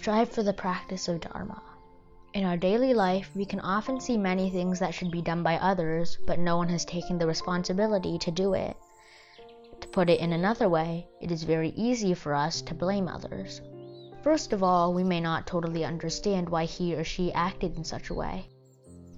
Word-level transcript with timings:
Strive 0.00 0.30
for 0.30 0.42
the 0.42 0.54
practice 0.54 1.08
of 1.08 1.20
Dharma. 1.20 1.60
In 2.32 2.46
our 2.46 2.56
daily 2.56 2.94
life, 2.94 3.30
we 3.36 3.44
can 3.44 3.60
often 3.60 4.00
see 4.00 4.16
many 4.16 4.48
things 4.48 4.78
that 4.78 4.94
should 4.94 5.10
be 5.10 5.20
done 5.20 5.42
by 5.42 5.58
others, 5.58 6.16
but 6.26 6.38
no 6.38 6.56
one 6.56 6.70
has 6.70 6.86
taken 6.86 7.18
the 7.18 7.26
responsibility 7.26 8.16
to 8.16 8.30
do 8.30 8.54
it. 8.54 8.78
To 9.78 9.88
put 9.88 10.08
it 10.08 10.18
in 10.20 10.32
another 10.32 10.70
way, 10.70 11.06
it 11.20 11.30
is 11.30 11.42
very 11.42 11.74
easy 11.76 12.14
for 12.14 12.32
us 12.32 12.62
to 12.62 12.72
blame 12.72 13.08
others. 13.08 13.60
First 14.22 14.54
of 14.54 14.62
all, 14.62 14.94
we 14.94 15.04
may 15.04 15.20
not 15.20 15.46
totally 15.46 15.84
understand 15.84 16.48
why 16.48 16.64
he 16.64 16.94
or 16.94 17.04
she 17.04 17.30
acted 17.34 17.76
in 17.76 17.84
such 17.84 18.08
a 18.08 18.14
way. 18.14 18.48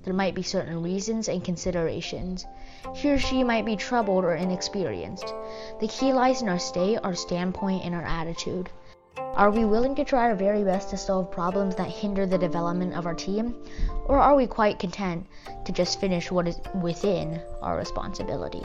There 0.03 0.13
might 0.13 0.35
be 0.35 0.43
certain 0.43 0.83
reasons 0.83 1.29
and 1.29 1.45
considerations. 1.45 2.45
He 2.97 3.13
or 3.13 3.19
she 3.19 3.45
might 3.45 3.65
be 3.65 3.77
troubled 3.77 4.25
or 4.25 4.35
inexperienced. 4.35 5.33
The 5.79 5.87
key 5.87 6.13
lies 6.13 6.43
in 6.43 6.49
our 6.49 6.59
state, 6.59 6.99
our 7.05 7.15
standpoint, 7.15 7.85
and 7.85 7.95
our 7.95 8.03
attitude. 8.03 8.69
Are 9.17 9.51
we 9.51 9.65
willing 9.65 9.95
to 9.97 10.05
try 10.05 10.25
our 10.25 10.35
very 10.35 10.65
best 10.65 10.91
to 10.91 10.97
solve 10.97 11.31
problems 11.31 11.75
that 11.77 11.89
hinder 11.89 12.27
the 12.27 12.39
development 12.39 12.95
of 12.95 13.07
our 13.07 13.15
team? 13.15 13.55
Or 14.07 14.19
are 14.19 14.35
we 14.35 14.47
quite 14.47 14.79
content 14.79 15.27
to 15.65 15.73
just 15.73 16.01
finish 16.01 16.31
what 16.31 16.49
is 16.49 16.61
within 16.81 17.41
our 17.61 17.77
responsibility? 17.77 18.65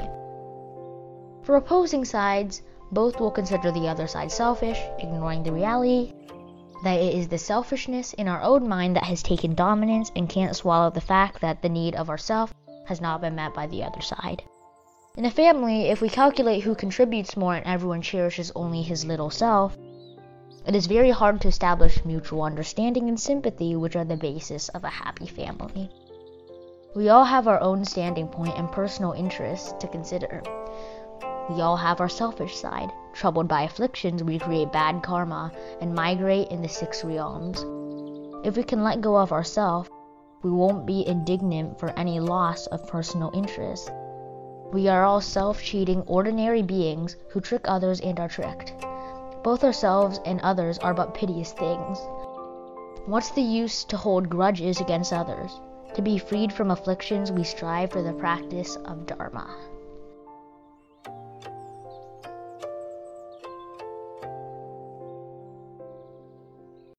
For 1.43 1.55
opposing 1.55 2.05
sides, 2.05 2.61
both 2.91 3.19
will 3.19 3.31
consider 3.31 3.71
the 3.71 3.87
other 3.87 4.07
side 4.07 4.31
selfish, 4.31 4.79
ignoring 4.99 5.43
the 5.43 5.51
reality 5.51 6.13
that 6.83 6.99
it 6.99 7.15
is 7.15 7.27
the 7.27 7.37
selfishness 7.37 8.13
in 8.13 8.27
our 8.27 8.41
own 8.41 8.67
mind 8.67 8.95
that 8.95 9.05
has 9.05 9.23
taken 9.23 9.55
dominance 9.55 10.11
and 10.15 10.29
can't 10.29 10.55
swallow 10.55 10.89
the 10.89 11.01
fact 11.01 11.41
that 11.41 11.61
the 11.61 11.69
need 11.69 11.95
of 11.95 12.09
ourself 12.09 12.53
has 12.85 13.01
not 13.01 13.21
been 13.21 13.35
met 13.35 13.53
by 13.53 13.67
the 13.67 13.83
other 13.83 14.01
side. 14.01 14.43
In 15.17 15.25
a 15.25 15.31
family, 15.31 15.89
if 15.89 15.99
we 15.99 16.09
calculate 16.09 16.63
who 16.63 16.75
contributes 16.75 17.35
more 17.35 17.55
and 17.55 17.65
everyone 17.65 18.01
cherishes 18.01 18.51
only 18.55 18.83
his 18.83 19.03
little 19.03 19.31
self, 19.31 19.75
it 20.67 20.75
is 20.75 20.85
very 20.85 21.11
hard 21.11 21.39
to 21.39 21.47
establish 21.47 22.03
mutual 22.03 22.43
understanding 22.43 23.07
and 23.07 23.17
sympathy, 23.17 23.77
which 23.77 23.95
are 23.95 24.03
the 24.03 24.17
basis 24.17 24.67
of 24.69 24.83
a 24.83 24.89
happy 24.89 25.25
family. 25.25 25.89
We 26.93 27.07
all 27.07 27.23
have 27.23 27.47
our 27.47 27.61
own 27.61 27.85
standing 27.85 28.27
point 28.27 28.57
and 28.57 28.69
personal 28.69 29.13
interests 29.13 29.73
to 29.79 29.87
consider. 29.87 30.43
We 31.49 31.61
all 31.61 31.77
have 31.77 32.01
our 32.01 32.09
selfish 32.09 32.57
side. 32.57 32.91
Troubled 33.13 33.47
by 33.47 33.61
afflictions, 33.61 34.23
we 34.23 34.39
create 34.39 34.73
bad 34.73 35.03
karma 35.03 35.53
and 35.79 35.95
migrate 35.95 36.49
in 36.49 36.61
the 36.61 36.67
six 36.67 37.01
realms. 37.05 37.63
If 38.45 38.57
we 38.57 38.63
can 38.63 38.83
let 38.83 38.99
go 38.99 39.15
of 39.15 39.31
ourselves, 39.31 39.89
we 40.43 40.51
won't 40.51 40.85
be 40.85 41.07
indignant 41.07 41.79
for 41.79 41.91
any 41.91 42.19
loss 42.19 42.67
of 42.67 42.87
personal 42.87 43.31
interest. 43.33 43.89
We 44.73 44.89
are 44.89 45.05
all 45.05 45.21
self 45.21 45.63
cheating, 45.63 46.01
ordinary 46.07 46.61
beings 46.61 47.15
who 47.29 47.39
trick 47.39 47.61
others 47.69 48.01
and 48.01 48.19
are 48.19 48.27
tricked. 48.27 48.73
Both 49.43 49.63
ourselves 49.63 50.19
and 50.25 50.41
others 50.41 50.77
are 50.79 50.93
but 50.93 51.13
piteous 51.13 51.51
things. 51.51 51.99
What's 53.05 53.31
the 53.31 53.41
use 53.41 53.83
to 53.85 53.97
hold 53.97 54.29
grudges 54.29 54.81
against 54.81 55.13
others? 55.13 55.59
To 55.93 56.01
be 56.01 56.17
freed 56.17 56.51
from 56.51 56.71
afflictions, 56.71 57.31
we 57.31 57.43
strive 57.43 57.91
for 57.91 58.01
the 58.01 58.13
practice 58.13 58.75
of 58.75 59.05
Dharma. 59.05 59.47